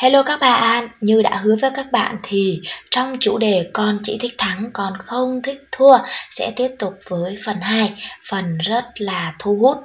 Hello 0.00 0.22
các 0.22 0.40
bạn, 0.40 0.88
như 1.00 1.22
đã 1.22 1.36
hứa 1.36 1.56
với 1.56 1.70
các 1.74 1.92
bạn 1.92 2.16
thì 2.22 2.60
trong 2.90 3.16
chủ 3.20 3.38
đề 3.38 3.70
con 3.72 3.98
chỉ 4.02 4.18
thích 4.20 4.34
thắng 4.38 4.70
còn 4.72 4.92
không 4.98 5.42
thích 5.42 5.62
thua 5.72 5.98
sẽ 6.30 6.52
tiếp 6.56 6.68
tục 6.78 6.94
với 7.08 7.38
phần 7.44 7.56
2, 7.60 7.94
phần 8.30 8.58
rất 8.58 8.84
là 8.96 9.34
thu 9.38 9.58
hút. 9.60 9.78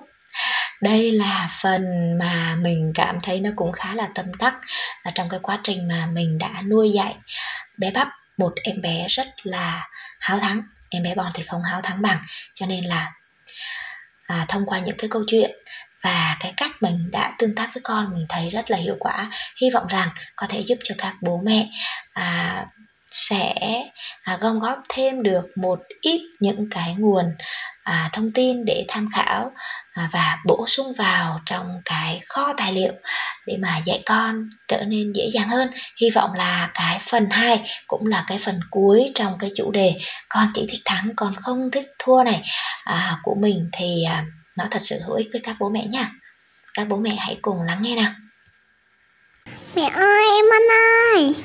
Đây 0.81 1.11
là 1.11 1.49
phần 1.61 1.83
mà 2.19 2.55
mình 2.61 2.91
cảm 2.95 3.19
thấy 3.23 3.39
nó 3.39 3.49
cũng 3.55 3.71
khá 3.71 3.95
là 3.95 4.07
tâm 4.15 4.25
đắc 4.39 4.55
là 5.03 5.11
trong 5.15 5.29
cái 5.29 5.39
quá 5.43 5.59
trình 5.63 5.87
mà 5.87 6.05
mình 6.13 6.37
đã 6.37 6.61
nuôi 6.67 6.91
dạy 6.91 7.15
bé 7.77 7.91
bắp 7.91 8.07
một 8.37 8.53
em 8.63 8.81
bé 8.81 9.05
rất 9.09 9.27
là 9.43 9.87
háo 10.19 10.39
thắng 10.39 10.61
em 10.89 11.03
bé 11.03 11.15
bòn 11.15 11.31
thì 11.33 11.43
không 11.43 11.61
háo 11.63 11.81
thắng 11.81 12.01
bằng 12.01 12.19
cho 12.53 12.65
nên 12.65 12.83
là 12.83 13.11
à, 14.27 14.45
thông 14.47 14.65
qua 14.65 14.79
những 14.79 14.97
cái 14.97 15.09
câu 15.09 15.23
chuyện 15.27 15.51
và 16.05 16.35
cái 16.39 16.53
cách 16.57 16.71
mình 16.81 17.11
đã 17.11 17.33
tương 17.39 17.55
tác 17.55 17.69
với 17.73 17.81
con 17.83 18.13
mình 18.13 18.25
thấy 18.29 18.49
rất 18.49 18.71
là 18.71 18.77
hiệu 18.77 18.95
quả. 18.99 19.31
Hy 19.61 19.69
vọng 19.69 19.87
rằng 19.87 20.09
có 20.35 20.47
thể 20.49 20.63
giúp 20.63 20.77
cho 20.83 20.95
các 20.97 21.13
bố 21.21 21.41
mẹ 21.45 21.69
à, 22.13 22.65
sẽ 23.11 23.53
à, 24.23 24.37
gom 24.37 24.59
góp 24.59 24.79
thêm 24.89 25.23
được 25.23 25.45
một 25.55 25.79
ít 26.01 26.21
những 26.39 26.67
cái 26.71 26.95
nguồn 26.97 27.25
à, 27.83 28.09
thông 28.13 28.31
tin 28.31 28.65
để 28.65 28.85
tham 28.87 29.05
khảo 29.15 29.51
à, 29.93 30.09
và 30.11 30.37
bổ 30.45 30.65
sung 30.67 30.93
vào 30.97 31.39
trong 31.45 31.81
cái 31.85 32.19
kho 32.29 32.53
tài 32.57 32.73
liệu 32.73 32.93
để 33.47 33.57
mà 33.61 33.77
dạy 33.85 34.03
con 34.05 34.49
trở 34.67 34.83
nên 34.87 35.13
dễ 35.13 35.29
dàng 35.33 35.49
hơn. 35.49 35.69
Hy 36.01 36.09
vọng 36.09 36.33
là 36.33 36.69
cái 36.73 36.99
phần 37.09 37.29
2 37.31 37.63
cũng 37.87 38.07
là 38.07 38.23
cái 38.27 38.37
phần 38.37 38.59
cuối 38.71 39.11
trong 39.15 39.37
cái 39.39 39.51
chủ 39.55 39.71
đề 39.71 39.95
con 40.29 40.47
chỉ 40.53 40.67
thích 40.71 40.81
thắng 40.85 41.09
còn 41.15 41.33
không 41.35 41.71
thích 41.71 41.91
thua 41.99 42.23
này 42.23 42.41
à, 42.83 43.17
của 43.23 43.35
mình 43.41 43.69
thì 43.73 44.03
à, 44.09 44.25
nó 44.57 44.65
thật 44.71 44.81
sự 44.81 44.99
hữu 45.07 45.15
ích 45.15 45.27
với 45.31 45.41
các 45.41 45.55
bố 45.59 45.69
mẹ 45.69 45.87
nha 45.91 46.11
các 46.73 46.87
bố 46.87 46.97
mẹ 46.97 47.15
hãy 47.19 47.37
cùng 47.41 47.61
lắng 47.61 47.81
nghe 47.81 47.95
nào. 47.95 48.11
Mẹ 49.75 49.89
ơi 49.93 50.23
em 50.35 50.45
ăn 50.51 50.61
ơi 50.71 51.35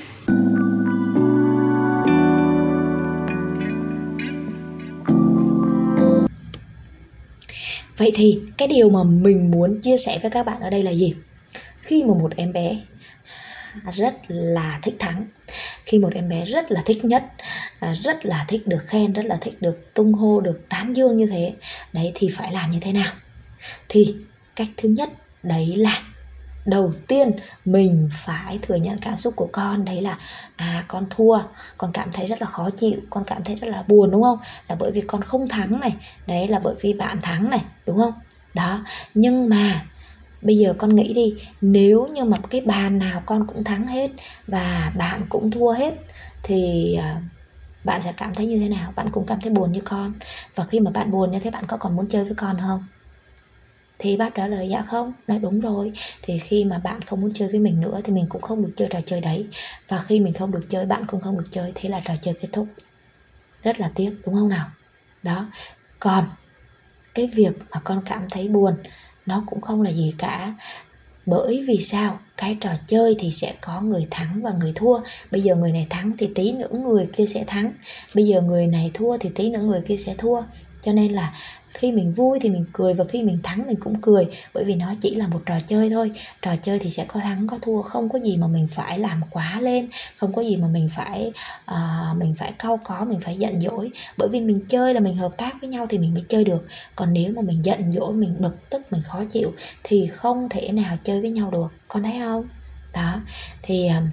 vậy 7.96 8.12
thì 8.14 8.40
cái 8.56 8.68
điều 8.68 8.90
mà 8.90 9.04
mình 9.04 9.50
muốn 9.50 9.78
chia 9.80 9.96
sẻ 9.96 10.18
với 10.22 10.30
các 10.30 10.46
bạn 10.46 10.60
ở 10.60 10.70
đây 10.70 10.82
là 10.82 10.90
gì? 10.90 11.14
Khi 11.78 12.04
mà 12.04 12.14
một 12.14 12.32
em 12.36 12.52
bé 12.52 12.76
rất 13.92 14.14
là 14.28 14.78
thích 14.82 14.96
thắng 14.98 15.26
khi 15.84 15.98
một 15.98 16.14
em 16.14 16.28
bé 16.28 16.44
rất 16.44 16.70
là 16.72 16.82
thích 16.86 17.04
nhất 17.04 17.24
rất 17.80 18.26
là 18.26 18.44
thích 18.48 18.66
được 18.66 18.82
khen, 18.86 19.12
rất 19.12 19.24
là 19.24 19.38
thích 19.40 19.62
được 19.62 19.94
tung 19.94 20.12
hô, 20.12 20.40
được 20.40 20.68
tán 20.68 20.96
dương 20.96 21.16
như 21.16 21.26
thế. 21.26 21.54
Đấy, 21.92 22.12
thì 22.14 22.28
phải 22.28 22.52
làm 22.52 22.70
như 22.70 22.78
thế 22.80 22.92
nào? 22.92 23.12
Thì 23.88 24.14
cách 24.56 24.68
thứ 24.76 24.88
nhất, 24.88 25.10
đấy 25.42 25.76
là 25.76 26.02
đầu 26.66 26.92
tiên 27.08 27.32
mình 27.64 28.08
phải 28.12 28.58
thừa 28.62 28.74
nhận 28.74 28.98
cảm 28.98 29.16
xúc 29.16 29.36
của 29.36 29.48
con. 29.52 29.84
Đấy 29.84 30.02
là 30.02 30.18
à 30.56 30.84
con 30.88 31.06
thua, 31.10 31.38
con 31.76 31.92
cảm 31.92 32.08
thấy 32.12 32.26
rất 32.26 32.42
là 32.42 32.46
khó 32.46 32.70
chịu, 32.76 33.00
con 33.10 33.24
cảm 33.24 33.44
thấy 33.44 33.56
rất 33.56 33.68
là 33.70 33.84
buồn, 33.88 34.10
đúng 34.10 34.22
không? 34.22 34.38
Là 34.68 34.76
bởi 34.78 34.92
vì 34.92 35.00
con 35.00 35.22
không 35.22 35.48
thắng 35.48 35.80
này, 35.80 35.94
đấy 36.26 36.48
là 36.48 36.58
bởi 36.58 36.74
vì 36.80 36.92
bạn 36.92 37.18
thắng 37.22 37.50
này, 37.50 37.64
đúng 37.86 37.98
không? 37.98 38.12
Đó, 38.54 38.84
nhưng 39.14 39.48
mà 39.48 39.84
bây 40.42 40.58
giờ 40.58 40.74
con 40.78 40.94
nghĩ 40.94 41.12
đi, 41.14 41.34
nếu 41.60 42.06
như 42.06 42.24
mà 42.24 42.36
cái 42.50 42.60
bàn 42.60 42.98
nào 42.98 43.22
con 43.26 43.46
cũng 43.46 43.64
thắng 43.64 43.86
hết 43.86 44.10
và 44.46 44.92
bạn 44.96 45.22
cũng 45.28 45.50
thua 45.50 45.72
hết, 45.72 45.94
thì 46.42 46.94
à, 46.94 47.20
bạn 47.84 48.02
sẽ 48.02 48.12
cảm 48.16 48.34
thấy 48.34 48.46
như 48.46 48.58
thế 48.58 48.68
nào? 48.68 48.92
Bạn 48.96 49.08
cũng 49.12 49.26
cảm 49.26 49.40
thấy 49.40 49.52
buồn 49.52 49.72
như 49.72 49.80
con. 49.84 50.12
Và 50.54 50.64
khi 50.64 50.80
mà 50.80 50.90
bạn 50.90 51.10
buồn 51.10 51.30
như 51.30 51.38
thế 51.40 51.50
bạn 51.50 51.66
có 51.66 51.76
còn 51.76 51.96
muốn 51.96 52.08
chơi 52.08 52.24
với 52.24 52.34
con 52.34 52.60
không? 52.60 52.84
Thì 53.98 54.16
bác 54.16 54.34
trả 54.34 54.46
lời 54.46 54.68
dạ 54.68 54.82
không. 54.82 55.12
Nói, 55.26 55.38
đúng 55.38 55.60
rồi. 55.60 55.92
Thì 56.22 56.38
khi 56.38 56.64
mà 56.64 56.78
bạn 56.78 57.02
không 57.02 57.20
muốn 57.20 57.32
chơi 57.34 57.48
với 57.48 57.60
mình 57.60 57.80
nữa 57.80 58.00
thì 58.04 58.12
mình 58.12 58.26
cũng 58.28 58.42
không 58.42 58.62
được 58.62 58.72
chơi 58.76 58.88
trò 58.90 59.00
chơi 59.06 59.20
đấy. 59.20 59.48
Và 59.88 59.98
khi 59.98 60.20
mình 60.20 60.32
không 60.32 60.50
được 60.50 60.66
chơi, 60.68 60.86
bạn 60.86 61.06
cũng 61.06 61.20
không 61.20 61.38
được 61.38 61.48
chơi. 61.50 61.72
Thế 61.74 61.88
là 61.88 62.00
trò 62.04 62.14
chơi 62.22 62.34
kết 62.40 62.48
thúc. 62.52 62.68
Rất 63.62 63.80
là 63.80 63.90
tiếc, 63.94 64.10
đúng 64.26 64.34
không 64.34 64.48
nào? 64.48 64.70
Đó. 65.22 65.46
Còn 65.98 66.24
cái 67.14 67.30
việc 67.34 67.52
mà 67.70 67.80
con 67.84 68.02
cảm 68.06 68.22
thấy 68.30 68.48
buồn, 68.48 68.74
nó 69.26 69.42
cũng 69.46 69.60
không 69.60 69.82
là 69.82 69.92
gì 69.92 70.14
cả 70.18 70.54
bởi 71.26 71.64
vì 71.66 71.78
sao? 71.78 72.18
Cái 72.36 72.56
trò 72.60 72.70
chơi 72.86 73.16
thì 73.18 73.30
sẽ 73.30 73.54
có 73.60 73.80
người 73.80 74.06
thắng 74.10 74.42
và 74.42 74.52
người 74.60 74.72
thua. 74.74 75.00
Bây 75.30 75.40
giờ 75.40 75.54
người 75.54 75.72
này 75.72 75.86
thắng 75.90 76.12
thì 76.18 76.28
tí 76.34 76.52
nữa 76.52 76.68
người 76.70 77.06
kia 77.12 77.26
sẽ 77.26 77.44
thắng. 77.46 77.72
Bây 78.14 78.24
giờ 78.24 78.40
người 78.40 78.66
này 78.66 78.90
thua 78.94 79.18
thì 79.18 79.30
tí 79.34 79.50
nữa 79.50 79.60
người 79.60 79.80
kia 79.80 79.96
sẽ 79.96 80.14
thua. 80.18 80.42
Cho 80.82 80.92
nên 80.92 81.12
là 81.12 81.34
khi 81.74 81.92
mình 81.92 82.12
vui 82.12 82.38
thì 82.42 82.50
mình 82.50 82.64
cười 82.72 82.94
và 82.94 83.04
khi 83.04 83.22
mình 83.22 83.38
thắng 83.42 83.66
mình 83.66 83.76
cũng 83.80 84.00
cười 84.00 84.26
bởi 84.54 84.64
vì 84.64 84.74
nó 84.74 84.94
chỉ 85.00 85.14
là 85.14 85.26
một 85.26 85.42
trò 85.46 85.54
chơi 85.66 85.90
thôi. 85.90 86.12
Trò 86.42 86.56
chơi 86.62 86.78
thì 86.78 86.90
sẽ 86.90 87.04
có 87.08 87.20
thắng 87.20 87.46
có 87.46 87.58
thua 87.62 87.82
không 87.82 88.08
có 88.08 88.18
gì 88.18 88.36
mà 88.36 88.46
mình 88.46 88.66
phải 88.66 88.98
làm 88.98 89.20
quá 89.30 89.60
lên 89.60 89.88
không 90.16 90.32
có 90.32 90.42
gì 90.42 90.56
mà 90.56 90.68
mình 90.68 90.88
phải 90.96 91.32
uh, 91.70 92.16
mình 92.18 92.34
phải 92.34 92.52
cau 92.58 92.80
có 92.84 93.04
mình 93.04 93.20
phải 93.20 93.36
giận 93.36 93.60
dỗi. 93.60 93.90
Bởi 94.16 94.28
vì 94.28 94.40
mình 94.40 94.60
chơi 94.68 94.94
là 94.94 95.00
mình 95.00 95.16
hợp 95.16 95.32
tác 95.36 95.60
với 95.60 95.70
nhau 95.70 95.86
thì 95.86 95.98
mình 95.98 96.14
mới 96.14 96.24
chơi 96.28 96.44
được. 96.44 96.64
Còn 96.96 97.12
nếu 97.12 97.32
mà 97.32 97.42
mình 97.42 97.64
giận 97.64 97.92
dỗi 97.92 98.12
mình 98.12 98.36
bực 98.38 98.70
tức 98.70 98.82
mình 98.90 99.02
khó 99.02 99.24
chịu 99.24 99.52
thì 99.84 100.06
không 100.06 100.48
thể 100.50 100.72
nào 100.72 100.96
chơi 101.02 101.20
với 101.20 101.30
nhau 101.30 101.50
được. 101.50 101.68
Con 101.88 102.02
thấy 102.02 102.18
không? 102.20 102.48
Đó. 102.92 103.20
Thì 103.62 103.88
uh, 103.88 104.04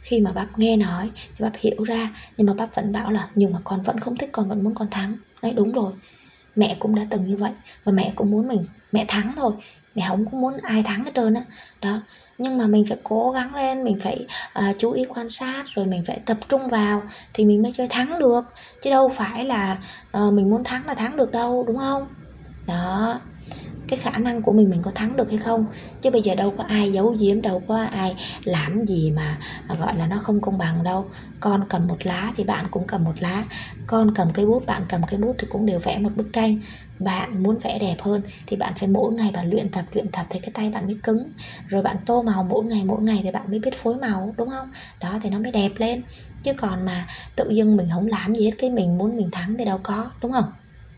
khi 0.00 0.20
mà 0.20 0.32
bác 0.32 0.58
nghe 0.58 0.76
nói 0.76 1.10
thì 1.14 1.42
bác 1.44 1.56
hiểu 1.56 1.82
ra 1.82 2.10
nhưng 2.36 2.46
mà 2.46 2.54
bác 2.54 2.74
vẫn 2.74 2.92
bảo 2.92 3.12
là 3.12 3.28
nhưng 3.34 3.52
mà 3.52 3.58
con 3.64 3.82
vẫn 3.82 3.98
không 4.00 4.16
thích 4.16 4.28
con 4.32 4.48
vẫn 4.48 4.64
muốn 4.64 4.74
con 4.74 4.90
thắng 4.90 5.16
đấy 5.42 5.52
đúng 5.56 5.72
rồi. 5.72 5.92
Mẹ 6.56 6.76
cũng 6.78 6.94
đã 6.94 7.02
từng 7.10 7.26
như 7.26 7.36
vậy 7.36 7.52
và 7.84 7.92
mẹ 7.92 8.12
cũng 8.16 8.30
muốn 8.30 8.48
mình 8.48 8.60
mẹ 8.92 9.04
thắng 9.08 9.32
thôi. 9.36 9.52
Mẹ 9.94 10.04
không 10.08 10.26
có 10.26 10.38
muốn 10.38 10.56
ai 10.62 10.82
thắng 10.82 11.04
hết 11.04 11.10
trơn 11.14 11.34
á. 11.34 11.42
Đó 11.82 12.00
nhưng 12.38 12.58
mà 12.58 12.66
mình 12.66 12.84
phải 12.88 12.98
cố 13.02 13.30
gắng 13.30 13.54
lên 13.54 13.84
mình 13.84 14.00
phải 14.00 14.26
uh, 14.58 14.78
chú 14.78 14.90
ý 14.90 15.04
quan 15.04 15.28
sát 15.28 15.64
rồi 15.68 15.86
mình 15.86 16.04
phải 16.04 16.20
tập 16.26 16.36
trung 16.48 16.68
vào 16.68 17.02
thì 17.34 17.44
mình 17.44 17.62
mới 17.62 17.72
chơi 17.72 17.88
thắng 17.88 18.18
được. 18.18 18.44
Chứ 18.82 18.90
đâu 18.90 19.08
phải 19.08 19.44
là 19.44 19.78
uh, 20.18 20.32
mình 20.32 20.50
muốn 20.50 20.64
thắng 20.64 20.86
là 20.86 20.94
thắng 20.94 21.16
được 21.16 21.30
đâu 21.30 21.64
đúng 21.66 21.76
không? 21.76 22.08
Đó 22.66 23.20
cái 23.88 23.98
khả 23.98 24.18
năng 24.18 24.42
của 24.42 24.52
mình 24.52 24.70
mình 24.70 24.82
có 24.82 24.90
thắng 24.94 25.16
được 25.16 25.28
hay 25.28 25.38
không? 25.38 25.66
Chứ 26.00 26.10
bây 26.10 26.22
giờ 26.22 26.34
đâu 26.34 26.54
có 26.58 26.64
ai 26.64 26.92
giấu 26.92 27.16
giếm, 27.18 27.42
đâu 27.42 27.62
có 27.68 27.82
ai 27.92 28.14
làm 28.44 28.86
gì 28.86 29.10
mà 29.10 29.38
à, 29.68 29.74
gọi 29.74 29.96
là, 29.96 30.06
nó 30.06 30.16
không 30.18 30.40
công 30.40 30.58
bằng 30.58 30.84
đâu. 30.84 31.10
Con 31.40 31.64
cầm 31.68 31.86
một 31.86 32.06
lá 32.06 32.32
thì 32.36 32.44
bạn 32.44 32.66
cũng 32.70 32.86
cầm 32.86 33.04
một 33.04 33.12
lá. 33.20 33.44
Con 33.86 34.14
cầm 34.14 34.30
cây 34.30 34.46
bút, 34.46 34.66
bạn 34.66 34.82
cầm 34.88 35.00
cây 35.08 35.20
bút 35.20 35.36
thì 35.38 35.46
cũng 35.50 35.66
đều 35.66 35.78
vẽ 35.78 35.98
một 35.98 36.10
bức 36.16 36.32
tranh. 36.32 36.60
Bạn 36.98 37.42
muốn 37.42 37.58
vẽ 37.58 37.78
đẹp 37.78 37.96
hơn 38.00 38.22
thì 38.46 38.56
bạn 38.56 38.72
phải 38.76 38.88
mỗi 38.88 39.12
ngày 39.12 39.30
bạn 39.34 39.50
luyện 39.50 39.68
tập 39.68 39.84
luyện 39.92 40.08
tập 40.08 40.26
thì 40.30 40.38
cái 40.38 40.50
tay 40.54 40.70
bạn 40.70 40.86
mới 40.86 40.96
cứng. 41.02 41.28
Rồi 41.68 41.82
bạn 41.82 41.96
tô 42.06 42.22
màu 42.22 42.44
mỗi 42.44 42.64
ngày 42.64 42.84
mỗi 42.84 43.02
ngày 43.02 43.20
thì 43.22 43.30
bạn 43.30 43.42
mới 43.48 43.58
biết 43.58 43.74
phối 43.82 43.96
màu, 43.96 44.34
đúng 44.36 44.48
không? 44.48 44.70
Đó, 45.00 45.18
thì 45.22 45.30
nó 45.30 45.38
mới 45.38 45.52
đẹp 45.52 45.70
lên. 45.76 46.02
Chứ 46.42 46.52
còn 46.54 46.86
mà 46.86 47.06
tự 47.36 47.50
dưng 47.50 47.76
mình 47.76 47.88
không 47.92 48.06
làm 48.06 48.34
gì 48.34 48.44
hết 48.44 48.52
cái 48.58 48.70
mình 48.70 48.98
muốn 48.98 49.16
mình 49.16 49.30
thắng 49.32 49.54
thì 49.58 49.64
đâu 49.64 49.80
có, 49.82 50.10
đúng 50.20 50.32
không? 50.32 50.52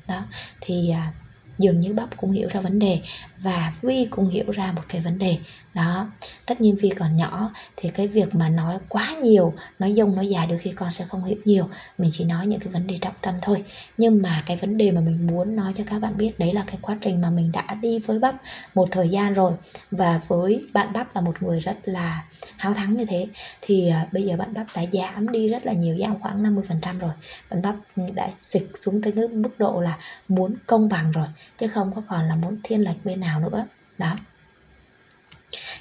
Đó, 0.08 0.22
thì 0.60 0.90
à, 0.90 1.12
dường 1.60 1.81
như 1.81 1.93
bắp 1.93 2.16
cũng 2.16 2.31
hiểu 2.31 2.48
ra 2.53 2.60
vấn 2.60 2.78
đề 2.78 2.98
và 3.42 3.72
vi 3.82 4.06
cũng 4.10 4.28
hiểu 4.28 4.50
ra 4.50 4.72
một 4.72 4.82
cái 4.88 5.00
vấn 5.00 5.18
đề. 5.18 5.38
Đó, 5.74 6.06
tất 6.46 6.60
nhiên 6.60 6.76
vi 6.76 6.90
còn 6.90 7.16
nhỏ 7.16 7.50
thì 7.76 7.88
cái 7.88 8.08
việc 8.08 8.34
mà 8.34 8.48
nói 8.48 8.78
quá 8.88 9.14
nhiều, 9.22 9.54
nói 9.78 9.94
dông, 9.96 10.16
nói 10.16 10.28
dài 10.28 10.46
đôi 10.46 10.58
khi 10.58 10.72
con 10.72 10.92
sẽ 10.92 11.04
không 11.04 11.24
hiểu 11.24 11.38
nhiều. 11.44 11.68
Mình 11.98 12.10
chỉ 12.12 12.24
nói 12.24 12.46
những 12.46 12.60
cái 12.60 12.68
vấn 12.68 12.86
đề 12.86 12.98
trọng 13.00 13.14
tâm 13.20 13.34
thôi. 13.42 13.64
Nhưng 13.98 14.22
mà 14.22 14.42
cái 14.46 14.56
vấn 14.56 14.76
đề 14.76 14.90
mà 14.90 15.00
mình 15.00 15.26
muốn 15.26 15.56
nói 15.56 15.72
cho 15.76 15.84
các 15.86 15.98
bạn 15.98 16.16
biết, 16.16 16.38
đấy 16.38 16.52
là 16.52 16.64
cái 16.66 16.78
quá 16.82 16.96
trình 17.00 17.20
mà 17.20 17.30
mình 17.30 17.52
đã 17.52 17.74
đi 17.82 17.98
với 17.98 18.18
bắp 18.18 18.34
một 18.74 18.88
thời 18.90 19.08
gian 19.08 19.34
rồi. 19.34 19.52
Và 19.90 20.20
với 20.28 20.64
bạn 20.72 20.92
bắp 20.92 21.14
là 21.14 21.20
một 21.20 21.42
người 21.42 21.60
rất 21.60 21.76
là 21.84 22.24
háo 22.56 22.74
thắng 22.74 22.96
như 22.96 23.04
thế. 23.04 23.26
Thì 23.60 23.88
à, 23.88 24.08
bây 24.12 24.22
giờ 24.22 24.36
bạn 24.36 24.54
bắp 24.54 24.66
đã 24.74 24.82
giảm 24.92 25.32
đi 25.32 25.48
rất 25.48 25.66
là 25.66 25.72
nhiều, 25.72 25.98
giảm 25.98 26.18
khoảng 26.18 26.42
50% 26.42 26.98
rồi. 26.98 27.12
Bạn 27.50 27.62
bắp 27.62 27.74
đã 28.14 28.30
xịt 28.38 28.62
xuống 28.74 29.02
tới 29.02 29.12
cái 29.12 29.28
mức 29.28 29.58
độ 29.58 29.80
là 29.80 29.98
muốn 30.28 30.54
công 30.66 30.88
bằng 30.88 31.12
rồi, 31.12 31.26
chứ 31.58 31.68
không 31.68 31.92
có 31.94 32.02
còn 32.06 32.24
là 32.24 32.36
muốn 32.36 32.56
thiên 32.62 32.80
lệch 32.80 33.04
bên 33.04 33.20
nào 33.20 33.29
nào 33.30 33.50
nữa. 33.50 33.66
Đó. 33.98 34.16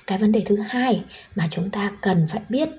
Cái 0.07 0.17
vấn 0.17 0.31
đề 0.31 0.43
thứ 0.45 0.57
hai 0.69 1.03
mà 1.35 1.47
chúng 1.51 1.69
ta 1.69 1.91
cần 2.01 2.27
phải 2.29 2.41
biết 2.49 2.69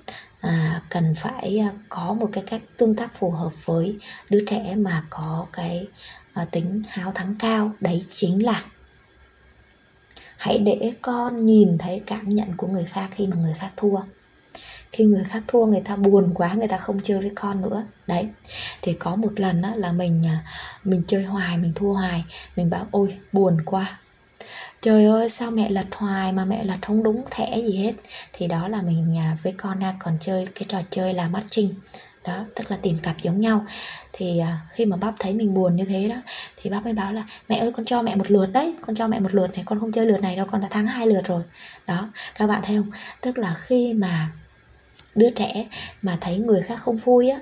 à, 0.40 0.80
cần 0.88 1.14
phải 1.16 1.58
à, 1.58 1.70
có 1.88 2.16
một 2.20 2.28
cái 2.32 2.44
cách 2.46 2.60
tương 2.76 2.94
tác 2.94 3.14
phù 3.18 3.30
hợp 3.30 3.52
với 3.64 3.98
đứa 4.30 4.38
trẻ 4.46 4.74
mà 4.74 5.02
có 5.10 5.46
cái 5.52 5.86
à, 6.32 6.44
tính 6.44 6.82
háo 6.88 7.12
thắng 7.12 7.34
cao 7.38 7.72
đấy 7.80 8.02
chính 8.10 8.44
là 8.44 8.64
hãy 10.36 10.58
để 10.58 10.92
con 11.02 11.46
nhìn 11.46 11.78
thấy 11.78 12.02
cảm 12.06 12.28
nhận 12.28 12.56
của 12.56 12.66
người 12.66 12.84
khác 12.84 13.08
khi 13.10 13.26
mà 13.26 13.36
người 13.36 13.54
khác 13.54 13.70
thua. 13.76 14.00
Khi 14.92 15.04
người 15.04 15.24
khác 15.24 15.42
thua 15.48 15.66
người 15.66 15.80
ta 15.80 15.96
buồn 15.96 16.32
quá 16.34 16.54
người 16.54 16.68
ta 16.68 16.76
không 16.76 17.00
chơi 17.00 17.20
với 17.20 17.32
con 17.34 17.62
nữa. 17.62 17.84
Đấy. 18.06 18.28
Thì 18.82 18.92
có 18.92 19.16
một 19.16 19.40
lần 19.40 19.62
á, 19.62 19.72
là 19.76 19.92
mình 19.92 20.26
à, 20.26 20.44
mình 20.84 21.02
chơi 21.06 21.24
hoài 21.24 21.58
mình 21.58 21.72
thua 21.74 21.92
hoài 21.92 22.24
mình 22.56 22.70
bảo 22.70 22.86
ôi 22.90 23.18
buồn 23.32 23.60
quá 23.64 23.98
trời 24.82 25.04
ơi 25.04 25.28
sao 25.28 25.50
mẹ 25.50 25.68
lật 25.70 25.86
hoài 25.92 26.32
mà 26.32 26.44
mẹ 26.44 26.64
lật 26.64 26.78
không 26.82 27.02
đúng 27.02 27.24
thẻ 27.30 27.58
gì 27.60 27.76
hết. 27.76 27.92
Thì 28.32 28.46
đó 28.46 28.68
là 28.68 28.82
mình 28.82 29.18
à, 29.18 29.36
với 29.42 29.54
con 29.58 29.80
đang 29.80 29.94
còn 29.98 30.16
chơi 30.20 30.46
cái 30.54 30.64
trò 30.68 30.78
chơi 30.90 31.14
là 31.14 31.28
matching. 31.28 31.74
Đó 32.24 32.44
tức 32.54 32.70
là 32.70 32.76
tìm 32.82 32.98
cặp 32.98 33.22
giống 33.22 33.40
nhau. 33.40 33.66
Thì 34.12 34.38
à, 34.38 34.58
khi 34.70 34.86
mà 34.86 34.96
bắp 34.96 35.14
thấy 35.18 35.34
mình 35.34 35.54
buồn 35.54 35.76
như 35.76 35.84
thế 35.84 36.08
đó 36.08 36.16
thì 36.56 36.70
bắp 36.70 36.84
mới 36.84 36.92
báo 36.92 37.12
là 37.12 37.24
mẹ 37.48 37.56
ơi 37.56 37.72
con 37.72 37.86
cho 37.86 38.02
mẹ 38.02 38.16
một 38.16 38.30
lượt 38.30 38.46
đấy 38.46 38.74
con 38.80 38.96
cho 38.96 39.08
mẹ 39.08 39.20
một 39.20 39.34
lượt 39.34 39.54
này 39.54 39.62
con 39.66 39.80
không 39.80 39.92
chơi 39.92 40.06
lượt 40.06 40.20
này 40.22 40.36
đâu 40.36 40.46
con 40.50 40.60
đã 40.60 40.68
thắng 40.68 40.86
hai 40.86 41.06
lượt 41.06 41.22
rồi. 41.24 41.42
Đó 41.86 42.08
các 42.34 42.46
bạn 42.46 42.62
thấy 42.64 42.76
không? 42.76 42.90
Tức 43.20 43.38
là 43.38 43.54
khi 43.54 43.94
mà 43.94 44.32
đứa 45.14 45.30
trẻ 45.30 45.66
mà 46.02 46.18
thấy 46.20 46.38
người 46.38 46.62
khác 46.62 46.80
không 46.80 46.96
vui 46.96 47.30
á 47.30 47.38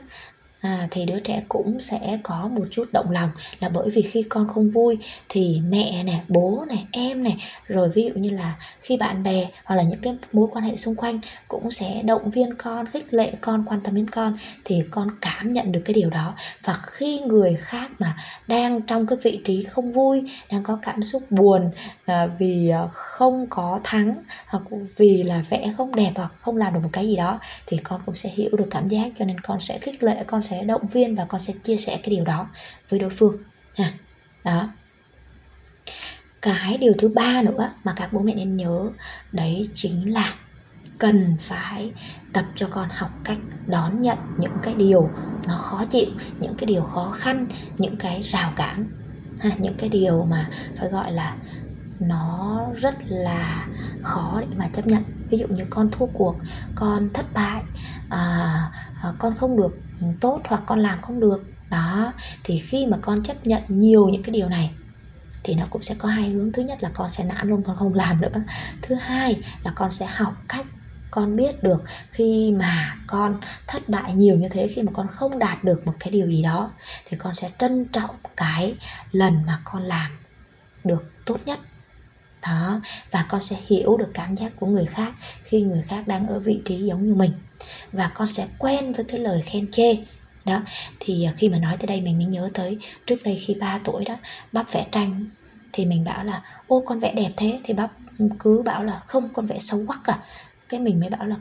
à, 0.60 0.88
thì 0.90 1.06
đứa 1.06 1.18
trẻ 1.18 1.42
cũng 1.48 1.80
sẽ 1.80 2.18
có 2.22 2.48
một 2.48 2.64
chút 2.70 2.84
động 2.92 3.10
lòng 3.10 3.30
là 3.60 3.68
bởi 3.68 3.90
vì 3.90 4.02
khi 4.02 4.22
con 4.22 4.48
không 4.48 4.70
vui 4.70 4.98
thì 5.28 5.60
mẹ 5.68 6.02
này 6.02 6.20
bố 6.28 6.64
này 6.68 6.86
em 6.92 7.24
này 7.24 7.36
rồi 7.66 7.88
ví 7.88 8.02
dụ 8.02 8.20
như 8.20 8.30
là 8.30 8.54
khi 8.80 8.96
bạn 8.96 9.22
bè 9.22 9.48
hoặc 9.64 9.76
là 9.76 9.82
những 9.82 10.00
cái 10.00 10.16
mối 10.32 10.48
quan 10.52 10.64
hệ 10.64 10.76
xung 10.76 10.94
quanh 10.94 11.20
cũng 11.48 11.70
sẽ 11.70 12.02
động 12.04 12.30
viên 12.30 12.54
con 12.54 12.86
khích 12.86 13.14
lệ 13.14 13.32
con 13.40 13.64
quan 13.66 13.80
tâm 13.80 13.94
đến 13.94 14.10
con 14.10 14.36
thì 14.64 14.82
con 14.90 15.08
cảm 15.20 15.52
nhận 15.52 15.72
được 15.72 15.80
cái 15.84 15.94
điều 15.94 16.10
đó. 16.10 16.34
Và 16.64 16.74
khi 16.74 17.20
người 17.20 17.54
khác 17.54 17.90
mà 17.98 18.16
đang 18.46 18.82
trong 18.82 19.06
cái 19.06 19.18
vị 19.22 19.40
trí 19.44 19.64
không 19.64 19.92
vui 19.92 20.22
đang 20.50 20.62
có 20.62 20.78
cảm 20.82 21.02
xúc 21.02 21.22
buồn 21.30 21.70
à, 22.04 22.26
vì 22.38 22.68
à, 22.68 22.86
không 22.90 23.46
có 23.50 23.80
thắng 23.84 24.14
hoặc 24.46 24.62
vì 24.96 25.22
là 25.22 25.44
vẽ 25.50 25.72
không 25.76 25.94
đẹp 25.94 26.12
hoặc 26.14 26.32
không 26.38 26.56
làm 26.56 26.74
được 26.74 26.80
một 26.82 26.90
cái 26.92 27.06
gì 27.06 27.16
đó 27.16 27.40
thì 27.66 27.76
con 27.76 28.00
cũng 28.06 28.14
sẽ 28.14 28.28
hiểu 28.28 28.50
được 28.58 28.68
cảm 28.70 28.88
giác 28.88 29.06
cho 29.14 29.24
nên 29.24 29.40
con 29.40 29.60
sẽ 29.60 29.78
khích 29.78 30.02
lệ 30.02 30.24
con 30.26 30.42
sẽ 30.50 30.64
động 30.64 30.86
viên 30.86 31.14
và 31.14 31.24
con 31.24 31.40
sẽ 31.40 31.52
chia 31.62 31.76
sẻ 31.76 32.00
cái 32.02 32.14
điều 32.14 32.24
đó 32.24 32.48
với 32.88 33.00
đối 33.00 33.10
phương 33.10 33.36
ha 33.78 33.92
đó. 34.44 34.68
Cái 36.42 36.78
điều 36.78 36.92
thứ 36.98 37.08
ba 37.08 37.42
nữa 37.42 37.72
mà 37.84 37.92
các 37.96 38.12
bố 38.12 38.20
mẹ 38.20 38.34
nên 38.34 38.56
nhớ 38.56 38.90
đấy 39.32 39.68
chính 39.74 40.12
là 40.12 40.34
cần 40.98 41.36
phải 41.40 41.92
tập 42.32 42.44
cho 42.54 42.68
con 42.70 42.88
học 42.90 43.10
cách 43.24 43.38
đón 43.66 44.00
nhận 44.00 44.18
những 44.38 44.52
cái 44.62 44.74
điều 44.74 45.10
nó 45.46 45.56
khó 45.56 45.84
chịu 45.84 46.06
những 46.40 46.54
cái 46.54 46.66
điều 46.66 46.82
khó 46.82 47.10
khăn 47.18 47.46
những 47.76 47.96
cái 47.96 48.22
rào 48.22 48.52
cản. 48.56 48.84
Ha, 49.40 49.50
những 49.58 49.74
cái 49.78 49.88
điều 49.88 50.24
mà 50.24 50.48
phải 50.76 50.88
gọi 50.88 51.12
là 51.12 51.36
nó 52.00 52.60
rất 52.76 52.94
là 53.08 53.66
khó 54.02 54.40
để 54.40 54.56
mà 54.56 54.68
chấp 54.72 54.86
nhận. 54.86 55.02
Ví 55.30 55.38
dụ 55.38 55.46
như 55.46 55.64
con 55.70 55.90
thua 55.90 56.06
cuộc 56.06 56.36
con 56.74 57.08
thất 57.14 57.26
bại 57.34 57.62
à, 58.08 58.54
à, 59.02 59.12
con 59.18 59.34
không 59.36 59.56
được 59.56 59.78
tốt 60.20 60.42
hoặc 60.48 60.62
con 60.66 60.78
làm 60.78 61.00
không 61.00 61.20
được. 61.20 61.44
Đó, 61.70 62.12
thì 62.44 62.58
khi 62.58 62.86
mà 62.86 62.96
con 63.02 63.22
chấp 63.22 63.46
nhận 63.46 63.62
nhiều 63.68 64.08
những 64.08 64.22
cái 64.22 64.32
điều 64.32 64.48
này, 64.48 64.70
thì 65.44 65.54
nó 65.54 65.64
cũng 65.70 65.82
sẽ 65.82 65.94
có 65.98 66.08
hai 66.08 66.30
hướng. 66.30 66.52
Thứ 66.52 66.62
nhất 66.62 66.82
là 66.82 66.90
con 66.94 67.10
sẽ 67.10 67.24
nản 67.24 67.48
luôn, 67.48 67.62
con 67.64 67.76
không 67.76 67.94
làm 67.94 68.20
nữa. 68.20 68.42
Thứ 68.82 68.94
hai 68.94 69.42
là 69.64 69.72
con 69.74 69.90
sẽ 69.90 70.06
học 70.06 70.34
cách 70.48 70.66
con 71.10 71.36
biết 71.36 71.62
được 71.62 71.82
khi 72.08 72.54
mà 72.58 72.96
con 73.06 73.40
thất 73.66 73.88
bại 73.88 74.14
nhiều 74.14 74.36
như 74.36 74.48
thế, 74.48 74.68
khi 74.68 74.82
mà 74.82 74.92
con 74.94 75.08
không 75.08 75.38
đạt 75.38 75.64
được 75.64 75.86
một 75.86 75.92
cái 76.00 76.10
điều 76.10 76.26
gì 76.26 76.42
đó, 76.42 76.72
thì 77.04 77.16
con 77.16 77.34
sẽ 77.34 77.50
trân 77.58 77.86
trọng 77.92 78.16
cái 78.36 78.74
lần 79.10 79.42
mà 79.46 79.60
con 79.64 79.82
làm 79.82 80.10
được 80.84 81.12
tốt 81.24 81.38
nhất 81.46 81.58
đó, 82.42 82.80
và 83.10 83.24
con 83.28 83.40
sẽ 83.40 83.56
hiểu 83.66 83.96
được 83.96 84.10
cảm 84.14 84.36
giác 84.36 84.52
của 84.56 84.66
người 84.66 84.86
khác 84.86 85.12
khi 85.44 85.60
người 85.60 85.82
khác 85.82 86.08
đang 86.08 86.26
ở 86.26 86.40
vị 86.40 86.60
trí 86.64 86.76
giống 86.76 87.06
như 87.06 87.14
mình. 87.14 87.32
Và 87.92 88.10
con 88.14 88.28
sẽ 88.28 88.46
quen 88.58 88.92
với 88.92 89.04
cái 89.04 89.20
lời 89.20 89.42
khen 89.42 89.70
chê. 89.70 89.96
Đó, 90.44 90.62
thì 91.00 91.24
à, 91.24 91.32
khi 91.36 91.48
mà 91.48 91.58
nói 91.58 91.76
tới 91.76 91.86
đây 91.86 92.00
mình 92.00 92.18
mới 92.18 92.26
nhớ 92.26 92.48
tới, 92.54 92.78
trước 93.06 93.22
đây 93.24 93.36
khi 93.36 93.54
3 93.54 93.78
tuổi 93.84 94.04
đó, 94.04 94.14
bắp 94.52 94.72
vẽ 94.72 94.86
tranh, 94.92 95.26
thì 95.72 95.84
mình 95.84 96.04
bảo 96.04 96.24
là, 96.24 96.42
ô, 96.66 96.82
con 96.86 97.00
vẽ 97.00 97.12
đẹp 97.14 97.30
thế. 97.36 97.60
Thì 97.64 97.74
bắp 97.74 97.92
cứ 98.38 98.62
bảo 98.62 98.84
là, 98.84 99.00
không, 99.06 99.28
con 99.32 99.46
vẽ 99.46 99.58
xấu 99.58 99.80
quắc 99.86 100.06
à. 100.06 100.18
Cái 100.68 100.80
mình 100.80 101.00
mới 101.00 101.10
bảo 101.10 101.26
là, 101.26 101.36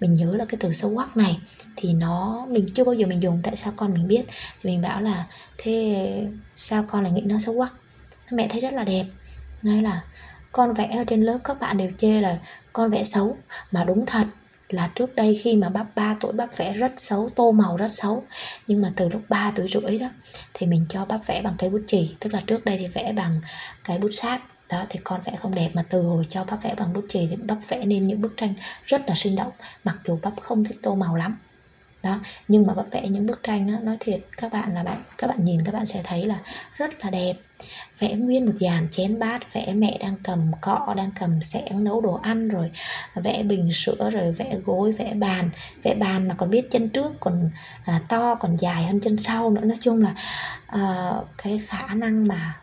mình 0.00 0.14
nhớ 0.14 0.36
là 0.36 0.44
cái 0.44 0.58
từ 0.60 0.72
xấu 0.72 0.94
quắc 0.94 1.16
này, 1.16 1.38
thì 1.76 1.92
nó, 1.92 2.46
mình 2.50 2.66
chưa 2.74 2.84
bao 2.84 2.94
giờ 2.94 3.06
mình 3.06 3.22
dùng, 3.22 3.40
tại 3.42 3.56
sao 3.56 3.72
con 3.76 3.94
mình 3.94 4.08
biết? 4.08 4.22
Thì 4.62 4.70
mình 4.70 4.82
bảo 4.82 5.00
là, 5.00 5.24
thế 5.58 6.26
sao 6.54 6.84
con 6.88 7.02
lại 7.02 7.12
nghĩ 7.12 7.20
nó 7.20 7.38
xấu 7.38 7.56
quắc 7.56 7.72
mẹ 8.30 8.48
thấy 8.50 8.60
rất 8.60 8.72
là 8.72 8.84
đẹp. 8.84 9.04
Nói 9.62 9.82
là 9.82 10.02
con 10.56 10.74
vẽ 10.74 10.96
ở 10.98 11.04
trên 11.04 11.22
lớp 11.22 11.38
các 11.44 11.60
bạn 11.60 11.76
đều 11.76 11.90
chê 11.96 12.20
là 12.20 12.38
con 12.72 12.90
vẽ 12.90 13.04
xấu. 13.04 13.36
Mà 13.70 13.84
đúng 13.84 14.06
thật 14.06 14.24
là 14.68 14.90
trước 14.94 15.14
đây 15.14 15.40
khi 15.42 15.56
mà 15.56 15.68
bắp 15.68 15.86
3 15.94 16.16
tuổi 16.20 16.32
bắp 16.32 16.56
vẽ 16.56 16.72
rất 16.72 16.92
xấu, 16.96 17.30
tô 17.34 17.52
màu 17.52 17.76
rất 17.76 17.88
xấu. 17.88 18.24
Nhưng 18.66 18.82
mà 18.82 18.92
từ 18.96 19.08
lúc 19.08 19.22
3 19.28 19.52
tuổi 19.56 19.68
rưỡi 19.68 19.98
đó 19.98 20.06
thì 20.54 20.66
mình 20.66 20.86
cho 20.88 21.04
bắp 21.04 21.26
vẽ 21.26 21.42
bằng 21.42 21.54
cây 21.58 21.70
bút 21.70 21.82
chì. 21.86 22.16
Tức 22.20 22.34
là 22.34 22.40
trước 22.46 22.64
đây 22.64 22.78
thì 22.78 22.86
vẽ 22.86 23.12
bằng 23.12 23.40
cái 23.84 23.98
bút 23.98 24.10
sáp. 24.12 24.40
Đó, 24.68 24.84
thì 24.88 25.00
con 25.04 25.20
vẽ 25.24 25.36
không 25.36 25.54
đẹp. 25.54 25.70
Mà 25.74 25.82
từ 25.88 26.02
hồi 26.02 26.26
cho 26.28 26.44
bắp 26.44 26.62
vẽ 26.62 26.74
bằng 26.74 26.92
bút 26.92 27.04
chì 27.08 27.26
thì 27.30 27.36
bắp 27.36 27.58
vẽ 27.68 27.84
nên 27.84 28.06
những 28.06 28.20
bức 28.20 28.36
tranh 28.36 28.54
rất 28.84 29.02
là 29.08 29.14
sinh 29.14 29.36
động. 29.36 29.52
Mặc 29.84 29.96
dù 30.04 30.18
bắp 30.22 30.40
không 30.40 30.64
thích 30.64 30.78
tô 30.82 30.94
màu 30.94 31.16
lắm 31.16 31.38
đó 32.06 32.20
nhưng 32.48 32.66
mà 32.66 32.72
vẽ 32.90 33.08
những 33.08 33.26
bức 33.26 33.42
tranh 33.42 33.72
đó, 33.72 33.78
nói 33.82 33.96
thiệt 34.00 34.20
các 34.36 34.52
bạn 34.52 34.74
là 34.74 34.82
bạn 34.82 35.02
các 35.18 35.26
bạn 35.26 35.44
nhìn 35.44 35.64
các 35.64 35.72
bạn 35.72 35.86
sẽ 35.86 36.00
thấy 36.04 36.26
là 36.26 36.38
rất 36.76 37.04
là 37.04 37.10
đẹp. 37.10 37.32
Vẽ 37.98 38.14
nguyên 38.14 38.46
một 38.46 38.52
dàn 38.60 38.88
chén 38.90 39.18
bát 39.18 39.52
vẽ 39.52 39.74
mẹ 39.74 39.98
đang 40.00 40.16
cầm 40.24 40.52
cọ 40.60 40.94
đang 40.96 41.10
cầm 41.20 41.42
xẻng 41.42 41.84
nấu 41.84 42.00
đồ 42.00 42.20
ăn 42.22 42.48
rồi 42.48 42.70
vẽ 43.14 43.42
bình 43.42 43.72
sữa 43.72 44.10
rồi 44.12 44.32
vẽ 44.32 44.56
gối 44.64 44.92
vẽ 44.92 45.14
bàn. 45.14 45.50
Vẽ 45.82 45.94
bàn 45.94 46.28
mà 46.28 46.34
còn 46.34 46.50
biết 46.50 46.70
chân 46.70 46.88
trước 46.88 47.12
còn 47.20 47.50
à, 47.84 48.00
to 48.08 48.34
còn 48.34 48.56
dài 48.56 48.84
hơn 48.84 49.00
chân 49.00 49.18
sau 49.18 49.50
nữa. 49.50 49.60
Nói 49.64 49.76
chung 49.80 50.02
là 50.02 50.14
à, 50.66 51.12
cái 51.42 51.58
khả 51.58 51.94
năng 51.94 52.28
mà 52.28 52.54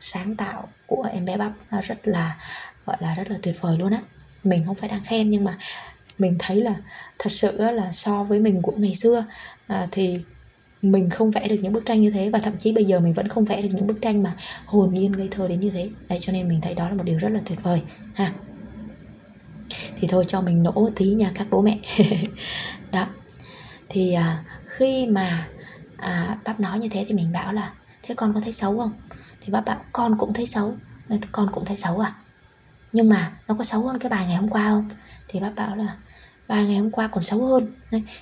sáng 0.00 0.36
tạo 0.36 0.68
của 0.86 1.08
em 1.12 1.24
bé 1.24 1.36
bắp 1.36 1.52
nó 1.70 1.80
rất 1.80 2.08
là 2.08 2.36
gọi 2.86 2.96
là 3.00 3.14
rất 3.14 3.30
là 3.30 3.36
tuyệt 3.42 3.56
vời 3.60 3.78
luôn 3.78 3.92
á. 3.92 4.00
Mình 4.44 4.64
không 4.66 4.74
phải 4.74 4.88
đang 4.88 5.02
khen 5.04 5.30
nhưng 5.30 5.44
mà 5.44 5.58
mình 6.18 6.36
thấy 6.38 6.56
là 6.56 6.74
thật 7.18 7.30
sự 7.30 7.58
là 7.58 7.92
so 7.92 8.24
với 8.24 8.40
mình 8.40 8.62
của 8.62 8.72
ngày 8.76 8.94
xưa 8.94 9.24
à, 9.66 9.88
thì 9.90 10.18
mình 10.82 11.10
không 11.10 11.30
vẽ 11.30 11.48
được 11.48 11.56
những 11.62 11.72
bức 11.72 11.86
tranh 11.86 12.02
như 12.02 12.10
thế 12.10 12.30
và 12.30 12.38
thậm 12.38 12.56
chí 12.58 12.72
bây 12.72 12.84
giờ 12.84 13.00
mình 13.00 13.12
vẫn 13.12 13.28
không 13.28 13.44
vẽ 13.44 13.62
được 13.62 13.68
những 13.72 13.86
bức 13.86 14.02
tranh 14.02 14.22
mà 14.22 14.36
hồn 14.66 14.94
nhiên 14.94 15.12
ngây 15.12 15.28
thơ 15.30 15.48
đến 15.48 15.60
như 15.60 15.70
thế. 15.70 15.90
Đấy 16.08 16.18
cho 16.22 16.32
nên 16.32 16.48
mình 16.48 16.60
thấy 16.60 16.74
đó 16.74 16.88
là 16.88 16.94
một 16.94 17.04
điều 17.04 17.18
rất 17.18 17.28
là 17.28 17.40
tuyệt 17.46 17.62
vời 17.62 17.82
ha. 18.14 18.32
Thì 19.96 20.08
thôi 20.08 20.24
cho 20.26 20.40
mình 20.40 20.62
nỗ 20.62 20.72
một 20.72 20.90
tí 20.96 21.06
nha 21.06 21.30
các 21.34 21.46
bố 21.50 21.62
mẹ. 21.62 21.78
Đó. 22.92 23.06
Thì 23.88 24.12
à, 24.12 24.44
khi 24.66 25.06
mà 25.06 25.48
à, 25.96 26.38
bác 26.44 26.60
nói 26.60 26.78
như 26.78 26.88
thế 26.88 27.04
thì 27.08 27.14
mình 27.14 27.32
bảo 27.32 27.52
là 27.52 27.72
thế 28.02 28.14
con 28.14 28.34
có 28.34 28.40
thấy 28.40 28.52
xấu 28.52 28.78
không? 28.78 28.92
Thì 29.40 29.52
bác 29.52 29.64
bảo 29.64 29.80
con 29.92 30.18
cũng 30.18 30.32
thấy 30.32 30.46
xấu. 30.46 30.74
Nên 31.08 31.20
con 31.32 31.48
cũng 31.52 31.64
thấy 31.64 31.76
xấu 31.76 31.98
à? 31.98 32.14
Nhưng 32.92 33.08
mà 33.08 33.32
nó 33.48 33.54
có 33.54 33.64
xấu 33.64 33.80
hơn 33.80 33.98
cái 33.98 34.10
bài 34.10 34.26
ngày 34.26 34.36
hôm 34.36 34.48
qua 34.48 34.64
không? 34.64 34.88
Thì 35.28 35.40
bác 35.40 35.54
bảo 35.54 35.76
là 35.76 35.96
Ba 36.48 36.62
ngày 36.62 36.76
hôm 36.76 36.90
qua 36.90 37.08
còn 37.08 37.22
xấu 37.22 37.46
hơn. 37.46 37.72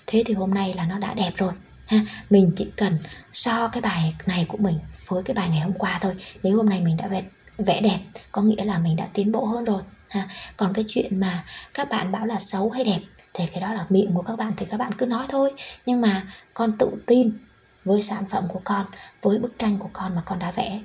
Thế 0.06 0.22
thì 0.26 0.34
hôm 0.34 0.54
nay 0.54 0.74
là 0.74 0.86
nó 0.86 0.98
đã 0.98 1.14
đẹp 1.14 1.32
rồi, 1.36 1.52
ha. 1.86 2.00
Mình 2.30 2.52
chỉ 2.56 2.70
cần 2.76 2.98
so 3.32 3.68
cái 3.68 3.80
bài 3.80 4.14
này 4.26 4.46
của 4.48 4.58
mình 4.58 4.78
với 5.06 5.22
cái 5.22 5.34
bài 5.34 5.48
ngày 5.48 5.60
hôm 5.60 5.72
qua 5.72 5.98
thôi. 6.00 6.14
Nếu 6.42 6.56
hôm 6.56 6.68
nay 6.68 6.80
mình 6.80 6.96
đã 6.96 7.08
vẽ 7.08 7.22
vẽ 7.58 7.80
đẹp, 7.80 7.98
có 8.32 8.42
nghĩa 8.42 8.64
là 8.64 8.78
mình 8.78 8.96
đã 8.96 9.06
tiến 9.12 9.32
bộ 9.32 9.44
hơn 9.44 9.64
rồi, 9.64 9.82
ha. 10.08 10.28
Còn 10.56 10.72
cái 10.72 10.84
chuyện 10.88 11.20
mà 11.20 11.44
các 11.74 11.88
bạn 11.90 12.12
bảo 12.12 12.26
là 12.26 12.38
xấu 12.38 12.70
hay 12.70 12.84
đẹp 12.84 13.00
thì 13.34 13.46
cái 13.46 13.60
đó 13.60 13.74
là 13.74 13.86
miệng 13.88 14.14
của 14.14 14.22
các 14.22 14.38
bạn 14.38 14.52
thì 14.56 14.66
các 14.66 14.76
bạn 14.76 14.92
cứ 14.98 15.06
nói 15.06 15.26
thôi. 15.28 15.52
Nhưng 15.86 16.00
mà 16.00 16.22
con 16.54 16.78
tự 16.78 16.90
tin 17.06 17.38
với 17.84 18.02
sản 18.02 18.24
phẩm 18.30 18.44
của 18.48 18.60
con, 18.64 18.86
với 19.22 19.38
bức 19.38 19.58
tranh 19.58 19.78
của 19.78 19.90
con 19.92 20.14
mà 20.14 20.22
con 20.24 20.38
đã 20.38 20.50
vẽ 20.50 20.80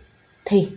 thì 0.46 0.70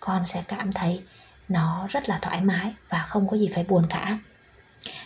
con 0.00 0.26
sẽ 0.26 0.42
cảm 0.48 0.72
thấy 0.72 1.02
nó 1.48 1.86
rất 1.90 2.08
là 2.08 2.18
thoải 2.22 2.40
mái 2.40 2.74
và 2.88 2.98
không 2.98 3.28
có 3.28 3.36
gì 3.36 3.48
phải 3.54 3.64
buồn 3.64 3.86
cả 3.90 4.18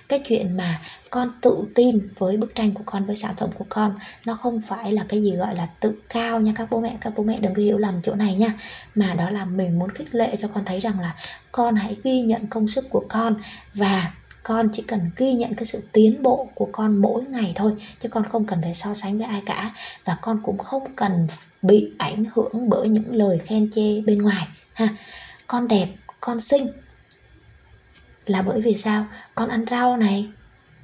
cái 0.09 0.21
chuyện 0.25 0.57
mà 0.57 0.81
con 1.11 1.31
tự 1.41 1.65
tin 1.75 2.09
với 2.19 2.37
bức 2.37 2.55
tranh 2.55 2.73
của 2.73 2.83
con, 2.87 3.05
với 3.07 3.17
sản 3.17 3.35
phẩm 3.39 3.51
của 3.55 3.67
con, 3.69 3.95
nó 4.27 4.35
không 4.35 4.61
phải 4.61 4.93
là 4.93 5.05
cái 5.09 5.23
gì 5.23 5.37
gọi 5.37 5.57
là 5.57 5.67
tự 5.81 5.95
cao 6.09 6.41
nha 6.41 6.53
các 6.57 6.71
bố 6.71 6.81
mẹ. 6.81 6.97
Các 7.01 7.13
bố 7.17 7.23
mẹ 7.23 7.39
đừng 7.41 7.55
có 7.55 7.63
hiểu 7.63 7.79
lầm 7.79 8.01
chỗ 8.01 8.15
này 8.15 8.37
nha. 8.37 8.59
Mà 8.95 9.15
đó 9.15 9.31
là 9.31 9.45
mình 9.45 9.79
muốn 9.79 9.91
khích 9.91 10.15
lệ 10.15 10.37
cho 10.39 10.49
con 10.49 10.65
thấy 10.65 10.81
rằng 10.81 11.01
là 11.01 11.15
con 11.53 11.75
hãy 11.75 11.97
ghi 12.05 12.21
nhận 12.21 12.47
công 12.47 12.69
sức 12.69 12.91
của 12.91 13.05
con 13.09 13.35
và 13.75 14.13
con 14.43 14.69
chỉ 14.73 14.83
cần 14.89 15.11
ghi 15.17 15.33
nhận 15.33 15.55
cái 15.55 15.65
sự 15.65 15.83
tiến 15.93 16.23
bộ 16.23 16.49
của 16.55 16.69
con 16.73 16.97
mỗi 16.97 17.25
ngày 17.25 17.53
thôi, 17.55 17.73
chứ 18.01 18.09
con 18.09 18.25
không 18.25 18.47
cần 18.47 18.63
phải 18.63 18.75
so 18.75 18.95
sánh 18.95 19.19
với 19.19 19.27
ai 19.27 19.43
cả. 19.47 19.71
Và 20.05 20.17
con 20.23 20.41
cũng 20.43 20.59
không 20.59 20.95
cần 20.97 21.27
bị 21.63 21.93
ảnh 21.99 22.25
hưởng 22.35 22.69
bởi 22.69 22.89
những 22.89 23.15
lời 23.15 23.39
khen 23.39 23.71
chê 23.75 24.01
bên 24.01 24.23
ngoài, 24.23 24.47
ha. 24.73 24.89
Con 25.47 25.69
đẹp, 25.69 25.89
con 26.21 26.41
xinh 26.41 26.67
là 28.27 28.43
bởi 28.43 28.61
vì 28.61 28.77
sao? 28.77 29.07
Con 29.35 29.49
ăn 29.49 29.65
rau 29.71 29.97
này, 29.97 30.29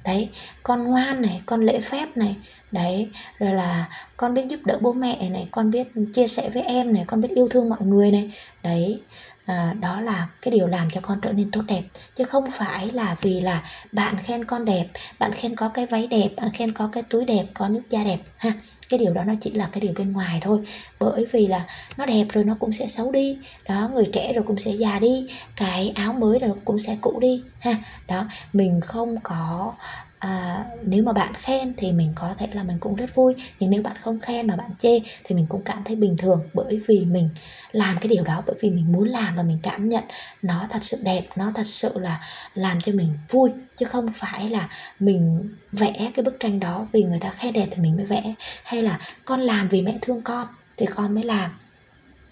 đấy, 0.05 0.29
con 0.63 0.83
ngoan 0.83 1.21
này, 1.21 1.41
con 1.45 1.61
lễ 1.61 1.81
phép 1.81 2.17
này, 2.17 2.35
đấy, 2.71 3.09
rồi 3.39 3.53
là 3.53 3.89
con 4.17 4.33
biết 4.33 4.45
giúp 4.49 4.59
đỡ 4.65 4.77
bố 4.81 4.93
mẹ 4.93 5.29
này, 5.29 5.47
con 5.51 5.71
biết 5.71 5.87
chia 6.13 6.27
sẻ 6.27 6.49
với 6.53 6.63
em 6.63 6.93
này, 6.93 7.03
con 7.07 7.21
biết 7.21 7.29
yêu 7.35 7.47
thương 7.47 7.69
mọi 7.69 7.81
người 7.81 8.11
này, 8.11 8.31
đấy 8.63 9.01
à, 9.49 9.73
đó 9.79 10.01
là 10.01 10.27
cái 10.41 10.51
điều 10.51 10.67
làm 10.67 10.89
cho 10.89 11.01
con 11.01 11.21
trở 11.21 11.31
nên 11.31 11.51
tốt 11.51 11.61
đẹp. 11.67 11.81
Chứ 12.15 12.23
không 12.23 12.51
phải 12.51 12.91
là 12.91 13.15
vì 13.21 13.41
là 13.41 13.63
bạn 13.91 14.17
khen 14.23 14.45
con 14.45 14.65
đẹp 14.65 14.85
bạn 15.19 15.31
khen 15.33 15.55
có 15.55 15.69
cái 15.69 15.85
váy 15.85 16.07
đẹp 16.07 16.29
bạn 16.37 16.51
khen 16.53 16.73
có 16.73 16.89
cái 16.91 17.03
túi 17.03 17.25
đẹp 17.25 17.45
có 17.53 17.67
nước 17.67 17.81
da 17.89 18.03
đẹp 18.03 18.17
ha. 18.37 18.53
Cái 18.89 18.99
điều 18.99 19.13
đó 19.13 19.23
nó 19.23 19.33
chỉ 19.41 19.51
là 19.51 19.69
cái 19.71 19.81
điều 19.81 19.93
bên 19.97 20.11
ngoài 20.11 20.39
thôi. 20.41 20.59
Bởi 20.99 21.25
vì 21.31 21.47
là 21.47 21.65
nó 21.97 22.05
đẹp 22.05 22.25
rồi 22.29 22.43
nó 22.43 22.55
cũng 22.59 22.71
sẽ 22.71 22.87
xấu 22.87 23.11
đi. 23.11 23.37
Đó 23.67 23.89
người 23.93 24.05
trẻ 24.13 24.33
rồi 24.33 24.43
cũng 24.47 24.57
sẽ 24.57 24.71
già 24.71 24.99
đi 24.99 25.27
cái 25.55 25.91
áo 25.95 26.13
mới 26.13 26.39
rồi 26.39 26.51
cũng 26.65 26.79
sẽ 26.79 26.97
cũ 27.01 27.19
đi 27.21 27.43
ha. 27.59 27.75
Đó 28.07 28.25
mình 28.53 28.81
không 28.81 29.15
có 29.23 29.73
à, 30.19 30.65
nếu 30.85 31.03
mà 31.03 31.13
bạn 31.13 31.33
khen 31.33 31.73
thì 31.77 31.91
mình 31.91 32.13
có 32.15 32.33
thể 32.37 32.47
là 32.53 32.63
mình 32.63 32.77
cũng 32.79 32.95
rất 32.95 33.15
vui 33.15 33.35
nhưng 33.59 33.69
nếu 33.69 33.81
bạn 33.81 33.95
không 33.95 34.19
khen 34.19 34.47
mà 34.47 34.55
bạn 34.55 34.71
chê 34.79 34.99
thì 35.23 35.35
mình 35.35 35.45
cũng 35.49 35.61
cảm 35.61 35.83
thấy 35.85 35.95
bình 35.95 36.17
thường 36.17 36.49
bởi 36.53 36.79
vì 36.87 37.05
mình 37.05 37.29
làm 37.71 37.97
cái 37.97 38.07
điều 38.07 38.23
đó 38.23 38.43
bởi 38.47 38.55
vì 38.59 38.69
mình 38.69 38.91
muốn 38.91 39.07
làm 39.07 39.35
và 39.35 39.43
mình 39.43 39.59
cảm 39.63 39.89
nhận 39.89 40.03
nó 40.41 40.67
thật 40.69 40.83
sự 40.83 40.97
đẹp 41.03 41.27
nó 41.35 41.51
thật 41.55 41.67
sự 41.67 41.99
là 41.99 42.21
làm 42.53 42.81
cho 42.81 42.91
mình 42.91 43.13
vui 43.29 43.51
chứ 43.77 43.85
không 43.85 44.11
phải 44.13 44.49
là 44.49 44.69
mình 44.99 45.49
vẽ 45.71 46.11
cái 46.13 46.23
bức 46.23 46.39
tranh 46.39 46.59
đó 46.59 46.87
vì 46.91 47.03
người 47.03 47.19
ta 47.19 47.29
khen 47.29 47.53
đẹp 47.53 47.67
thì 47.71 47.81
mình 47.81 47.95
mới 47.95 48.05
vẽ 48.05 48.33
hay 48.63 48.81
là 48.81 48.99
con 49.25 49.39
làm 49.41 49.67
vì 49.67 49.81
mẹ 49.81 49.97
thương 50.01 50.21
con 50.21 50.47
thì 50.77 50.85
con 50.85 51.15
mới 51.15 51.23
làm 51.23 51.51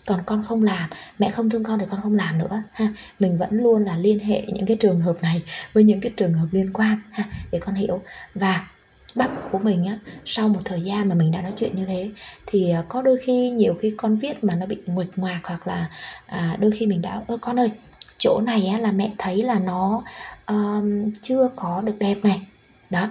còn 0.07 0.19
con 0.25 0.43
không 0.43 0.63
làm 0.63 0.89
mẹ 1.19 1.31
không 1.31 1.49
thương 1.49 1.63
con 1.63 1.79
thì 1.79 1.85
con 1.89 2.01
không 2.03 2.15
làm 2.15 2.37
nữa 2.37 2.63
ha. 2.71 2.87
Mình 3.19 3.37
vẫn 3.37 3.49
luôn 3.51 3.85
là 3.85 3.97
liên 3.97 4.19
hệ 4.19 4.41
những 4.47 4.65
cái 4.65 4.77
trường 4.77 5.01
hợp 5.01 5.17
này 5.21 5.43
với 5.73 5.83
những 5.83 6.01
cái 6.01 6.11
trường 6.17 6.33
hợp 6.33 6.47
liên 6.51 6.73
quan 6.73 7.01
ha 7.11 7.23
để 7.51 7.59
con 7.59 7.75
hiểu. 7.75 8.01
Và 8.35 8.67
bắp 9.15 9.51
của 9.51 9.59
mình 9.59 9.85
á 9.85 9.99
sau 10.25 10.49
một 10.49 10.59
thời 10.65 10.81
gian 10.81 11.09
mà 11.09 11.15
mình 11.15 11.31
đã 11.31 11.41
nói 11.41 11.53
chuyện 11.57 11.75
như 11.75 11.85
thế 11.85 12.11
thì 12.45 12.71
à, 12.71 12.83
có 12.89 13.01
đôi 13.01 13.17
khi 13.25 13.49
nhiều 13.49 13.73
khi 13.73 13.93
con 13.97 14.17
viết 14.17 14.43
mà 14.43 14.55
nó 14.55 14.65
bị 14.65 14.77
nguệch 14.85 15.17
ngoạc 15.17 15.39
hoặc 15.43 15.67
là 15.67 15.89
à, 16.25 16.55
đôi 16.59 16.71
khi 16.71 16.87
mình 16.87 17.01
đã 17.01 17.21
ơ 17.27 17.37
con 17.41 17.59
ơi 17.59 17.71
chỗ 18.17 18.41
này 18.45 18.67
á 18.67 18.79
là 18.79 18.91
mẹ 18.91 19.11
thấy 19.17 19.43
là 19.43 19.59
nó 19.59 20.03
um, 20.47 21.11
chưa 21.21 21.49
có 21.55 21.81
được 21.81 21.95
đẹp 21.99 22.17
này. 22.23 22.41
Đó. 22.89 23.09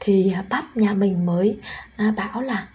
Thì 0.00 0.32
à, 0.32 0.44
bắp 0.50 0.76
nhà 0.76 0.94
mình 0.94 1.26
mới 1.26 1.58
à, 1.96 2.14
bảo 2.16 2.42
là 2.42 2.68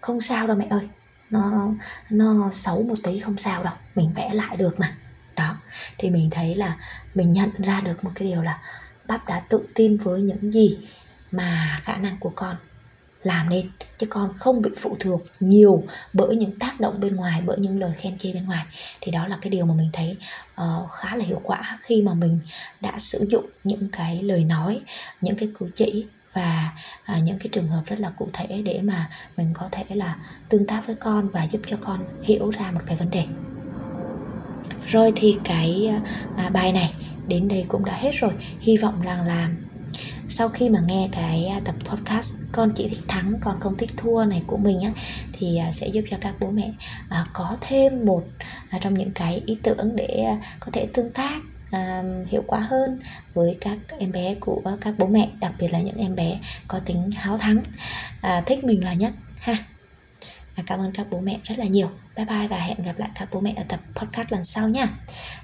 không 0.00 0.20
sao 0.20 0.46
đâu 0.46 0.56
mẹ 0.56 0.66
ơi 0.70 0.88
nó 1.30 1.70
nó 2.10 2.48
xấu 2.52 2.82
một 2.82 2.94
tí 3.02 3.18
không 3.18 3.36
sao 3.36 3.64
đâu 3.64 3.74
mình 3.94 4.12
vẽ 4.12 4.30
lại 4.34 4.56
được 4.56 4.80
mà. 4.80 4.96
Đó 5.36 5.56
thì 5.98 6.10
mình 6.10 6.30
thấy 6.30 6.54
là 6.54 6.76
mình 7.14 7.32
nhận 7.32 7.50
ra 7.58 7.80
được 7.80 8.04
một 8.04 8.10
cái 8.14 8.28
điều 8.28 8.42
là 8.42 8.58
bắp 9.08 9.26
đã 9.26 9.40
tự 9.40 9.66
tin 9.74 9.96
với 9.96 10.20
những 10.20 10.52
gì 10.52 10.78
mà 11.30 11.78
khả 11.82 11.96
năng 11.96 12.16
của 12.20 12.32
con 12.34 12.56
làm 13.22 13.48
nên 13.48 13.70
chứ 13.98 14.06
con 14.06 14.34
không 14.36 14.62
bị 14.62 14.70
phụ 14.76 14.96
thuộc 15.00 15.22
nhiều 15.40 15.84
bởi 16.12 16.36
những 16.36 16.58
tác 16.58 16.80
động 16.80 17.00
bên 17.00 17.16
ngoài 17.16 17.42
bởi 17.46 17.58
những 17.58 17.80
lời 17.80 17.92
khen 17.98 18.18
chê 18.18 18.32
bên 18.32 18.44
ngoài. 18.46 18.64
Thì 19.00 19.12
đó 19.12 19.26
là 19.28 19.38
cái 19.40 19.50
điều 19.50 19.66
mà 19.66 19.74
mình 19.74 19.90
thấy 19.92 20.16
uh, 20.62 20.90
khá 20.90 21.16
là 21.16 21.24
hiệu 21.24 21.40
quả 21.44 21.78
khi 21.80 22.02
mà 22.02 22.14
mình 22.14 22.38
đã 22.80 22.98
sử 22.98 23.26
dụng 23.30 23.46
những 23.64 23.88
cái 23.92 24.22
lời 24.22 24.44
nói 24.44 24.80
những 25.20 25.36
cái 25.36 25.48
cử 25.58 25.66
chỉ 25.74 26.06
và 26.38 26.72
à, 27.04 27.18
những 27.18 27.38
cái 27.38 27.48
trường 27.52 27.68
hợp 27.68 27.82
rất 27.86 28.00
là 28.00 28.10
cụ 28.10 28.28
thể 28.32 28.62
để 28.64 28.80
mà 28.82 29.10
mình 29.36 29.50
có 29.54 29.68
thể 29.72 29.84
là 29.88 30.16
tương 30.48 30.66
tác 30.66 30.86
với 30.86 30.96
con 30.96 31.28
và 31.28 31.42
giúp 31.44 31.60
cho 31.66 31.76
con 31.80 32.00
hiểu 32.22 32.50
ra 32.50 32.70
một 32.70 32.80
cái 32.86 32.96
vấn 32.96 33.10
đề. 33.10 33.24
Rồi 34.86 35.12
thì 35.16 35.38
cái 35.44 35.90
à, 36.36 36.50
bài 36.50 36.72
này 36.72 36.94
đến 37.28 37.48
đây 37.48 37.64
cũng 37.68 37.84
đã 37.84 37.94
hết 37.96 38.10
rồi. 38.14 38.32
Hy 38.60 38.76
vọng 38.76 39.02
rằng 39.02 39.26
là 39.26 39.48
sau 40.28 40.48
khi 40.48 40.70
mà 40.70 40.80
nghe 40.88 41.08
cái 41.12 41.46
à, 41.46 41.60
tập 41.64 41.74
podcast 41.84 42.34
con 42.52 42.70
chỉ 42.74 42.88
thích 42.88 43.04
thắng 43.08 43.34
con 43.40 43.60
không 43.60 43.76
thích 43.76 43.90
thua 43.96 44.24
này 44.24 44.42
của 44.46 44.56
mình 44.56 44.80
á 44.80 44.92
thì 45.32 45.56
à, 45.56 45.72
sẽ 45.72 45.88
giúp 45.88 46.04
cho 46.10 46.16
các 46.20 46.34
bố 46.40 46.50
mẹ 46.50 46.72
à, 47.08 47.24
có 47.32 47.56
thêm 47.60 48.04
một 48.04 48.24
trong 48.80 48.94
những 48.94 49.10
cái 49.10 49.42
ý 49.46 49.58
tưởng 49.62 49.96
để 49.96 50.26
có 50.60 50.70
thể 50.72 50.88
tương 50.92 51.10
tác 51.10 51.40
à, 51.70 52.02
hiệu 52.26 52.44
quả 52.46 52.60
hơn 52.60 53.00
với 53.34 53.56
các 53.60 53.78
em 53.98 54.12
bé 54.12 54.34
của 54.40 54.62
các 54.80 54.94
bố 54.98 55.06
mẹ 55.06 55.28
đặc 55.40 55.52
biệt 55.58 55.72
là 55.72 55.80
những 55.80 55.96
em 55.96 56.14
bé 56.14 56.40
có 56.68 56.78
tính 56.78 57.10
háo 57.16 57.38
thắng. 57.38 57.56
Uh, 57.58 58.46
thích 58.46 58.64
mình 58.64 58.84
là 58.84 58.92
nhất 58.92 59.12
ha. 59.38 59.56
À, 60.54 60.62
cảm 60.66 60.80
ơn 60.80 60.92
các 60.92 61.06
bố 61.10 61.20
mẹ 61.20 61.38
rất 61.44 61.58
là 61.58 61.64
nhiều. 61.64 61.90
Bye 62.16 62.26
bye 62.26 62.48
và 62.48 62.58
hẹn 62.58 62.82
gặp 62.82 62.98
lại 62.98 63.08
các 63.14 63.28
bố 63.32 63.40
mẹ 63.40 63.54
ở 63.56 63.62
tập 63.68 63.80
podcast 63.94 64.32
lần 64.32 64.44
sau 64.44 64.68
nha. 64.68 64.88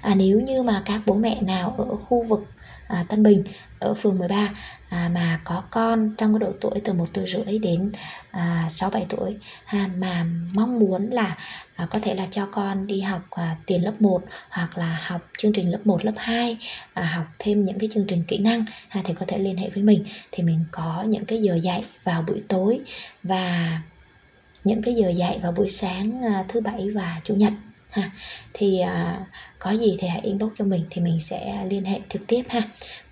À, 0.01 0.15
nếu 0.15 0.39
như 0.39 0.63
mà 0.63 0.81
các 0.85 1.01
bố 1.05 1.13
mẹ 1.13 1.41
nào 1.41 1.75
ở 1.77 1.95
khu 1.95 2.23
vực 2.23 2.54
à, 2.87 3.05
Tân 3.09 3.23
Bình 3.23 3.43
ở 3.79 3.93
phường 3.93 4.17
13 4.17 4.49
à, 4.89 5.09
mà 5.13 5.39
có 5.43 5.63
con 5.69 6.11
trong 6.17 6.33
cái 6.33 6.39
độ 6.39 6.53
tuổi 6.61 6.81
từ 6.83 6.93
một 6.93 7.07
tuổi 7.13 7.25
rưỡi 7.27 7.59
đến 7.59 7.91
à, 8.31 8.65
6 8.69 8.89
7 8.89 9.05
tuổi. 9.09 9.37
À, 9.65 9.89
mà 9.97 10.25
mong 10.53 10.79
muốn 10.79 11.09
là 11.09 11.35
à, 11.75 11.87
có 11.89 11.99
thể 11.99 12.15
là 12.15 12.25
cho 12.31 12.45
con 12.45 12.87
đi 12.87 13.01
học 13.01 13.21
à, 13.31 13.55
tiền 13.65 13.83
lớp 13.83 14.01
1 14.01 14.21
hoặc 14.49 14.77
là 14.77 14.99
học 15.03 15.21
chương 15.37 15.53
trình 15.53 15.71
lớp 15.71 15.79
1 15.85 16.05
lớp 16.05 16.13
2 16.17 16.57
à, 16.93 17.03
học 17.03 17.25
thêm 17.39 17.63
những 17.63 17.79
cái 17.79 17.89
chương 17.93 18.05
trình 18.07 18.23
kỹ 18.27 18.37
năng 18.37 18.65
à, 18.89 19.01
thì 19.03 19.13
có 19.13 19.25
thể 19.27 19.37
liên 19.37 19.57
hệ 19.57 19.69
với 19.69 19.83
mình. 19.83 20.05
Thì 20.31 20.43
mình 20.43 20.65
có 20.71 21.03
những 21.07 21.25
cái 21.25 21.41
giờ 21.41 21.55
dạy 21.55 21.83
vào 22.03 22.21
buổi 22.21 22.43
tối 22.47 22.79
và 23.23 23.79
những 24.63 24.81
cái 24.81 24.93
giờ 24.93 25.09
dạy 25.09 25.39
vào 25.41 25.51
buổi 25.51 25.69
sáng 25.69 26.23
à, 26.23 26.45
thứ 26.47 26.61
bảy 26.61 26.89
và 26.89 27.21
chủ 27.23 27.35
nhật 27.35 27.53
ha. 27.95 28.11
Thì 28.53 28.79
à, 28.79 29.25
có 29.59 29.71
gì 29.71 29.97
thì 29.99 30.07
hãy 30.07 30.21
inbox 30.21 30.51
cho 30.57 30.65
mình 30.65 30.83
thì 30.89 31.01
mình 31.01 31.19
sẽ 31.19 31.65
liên 31.69 31.85
hệ 31.85 31.99
trực 32.09 32.27
tiếp 32.27 32.43
ha. 32.49 32.61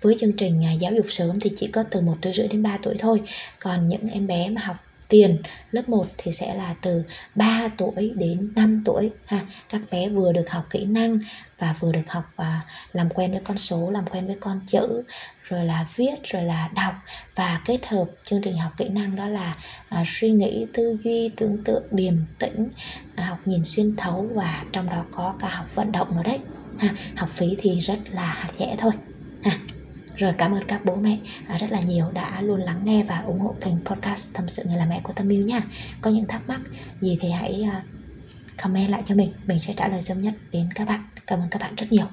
Với 0.02 0.16
chương 0.18 0.32
trình 0.32 0.64
à, 0.64 0.72
giáo 0.72 0.92
dục 0.92 1.06
sớm 1.08 1.40
thì 1.40 1.50
chỉ 1.56 1.66
có 1.66 1.82
từ 1.90 2.00
một 2.00 2.14
tuổi 2.20 2.32
rưỡi 2.32 2.48
đến 2.48 2.62
3 2.62 2.78
tuổi 2.82 2.94
thôi. 2.98 3.22
Còn 3.58 3.88
những 3.88 4.06
em 4.06 4.26
bé 4.26 4.48
mà 4.48 4.60
học 4.64 4.76
tiền 5.08 5.38
lớp 5.72 5.88
1 5.88 6.06
thì 6.18 6.32
sẽ 6.32 6.54
là 6.54 6.74
từ 6.82 7.04
3 7.34 7.68
tuổi 7.76 8.12
đến 8.14 8.52
5 8.56 8.82
tuổi. 8.84 9.10
Ha 9.24 9.40
các 9.68 9.80
bé 9.90 10.08
vừa 10.08 10.32
được 10.32 10.50
học 10.50 10.66
kỹ 10.70 10.84
năng 10.84 11.18
và 11.58 11.74
vừa 11.80 11.92
được 11.92 12.10
học 12.10 12.24
à, 12.36 12.60
làm 12.92 13.10
quen 13.10 13.30
với 13.30 13.40
con 13.44 13.58
số 13.58 13.90
làm 13.90 14.06
quen 14.06 14.26
với 14.26 14.36
con 14.40 14.60
chữ 14.66 15.02
rồi 15.42 15.64
là 15.64 15.86
viết 15.96 16.14
rồi 16.24 16.42
là 16.42 16.68
đọc. 16.74 16.94
Và 17.34 17.60
kết 17.64 17.86
hợp 17.86 18.04
chương 18.24 18.42
trình 18.42 18.56
học 18.56 18.72
kỹ 18.76 18.88
năng 18.88 19.16
đó 19.16 19.28
là 19.28 19.54
à, 19.88 20.02
suy 20.06 20.30
nghĩ 20.30 20.66
tư 20.72 20.98
duy 21.04 21.30
tưởng 21.36 21.64
tượng 21.64 21.82
điềm 21.90 22.14
tĩnh 22.38 22.68
à, 23.14 23.24
học 23.24 23.38
nhìn 23.44 23.64
xuyên 23.64 23.96
thấu 23.96 24.28
và 24.34 24.64
trong 24.72 24.90
đó 24.90 25.04
có 25.10 25.34
cả 25.40 25.48
học 25.48 25.74
vận 25.74 25.92
động 25.92 26.16
nữa 26.16 26.22
đấy. 26.24 26.38
Ha 26.78 26.88
học 27.16 27.28
phí 27.28 27.56
thì 27.58 27.80
rất 27.80 27.98
là 28.12 28.44
rẻ 28.58 28.74
thôi. 28.78 28.92
Ha 29.44 29.58
rồi 30.16 30.32
cảm 30.38 30.54
ơn 30.54 30.64
các 30.68 30.84
bố 30.84 30.94
mẹ 30.94 31.18
à, 31.48 31.58
rất 31.58 31.72
là 31.72 31.80
nhiều 31.80 32.10
đã 32.12 32.40
luôn 32.42 32.60
lắng 32.60 32.80
nghe 32.84 33.04
và 33.04 33.18
ủng 33.18 33.40
hộ 33.40 33.54
kênh 33.60 33.84
podcast 33.84 34.34
tâm 34.34 34.48
sự 34.48 34.62
người 34.66 34.76
là 34.76 34.86
mẹ 34.86 35.00
của 35.02 35.12
tâm 35.12 35.28
yêu 35.28 35.44
nha. 35.44 35.60
Có 36.00 36.10
những 36.10 36.26
thắc 36.26 36.48
mắc 36.48 36.60
gì 37.00 37.18
thì 37.20 37.30
hãy 37.30 37.62
à, 37.62 37.82
comment 38.62 38.90
lại 38.90 39.02
cho 39.04 39.14
mình. 39.14 39.32
Mình 39.46 39.60
sẽ 39.60 39.74
trả 39.76 39.88
lời 39.88 40.02
sớm 40.02 40.20
nhất 40.20 40.34
đến 40.52 40.68
các 40.74 40.88
bạn. 40.88 41.00
Cảm 41.26 41.40
ơn 41.40 41.48
các 41.50 41.62
bạn 41.62 41.74
rất 41.74 41.92
nhiều. 41.92 42.06